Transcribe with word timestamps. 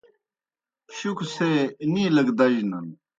شُکھو 0.97 1.25
سے 1.33 1.49
نِیلہ 1.93 2.21
گہ 2.27 2.33
دجنَن 2.37 2.87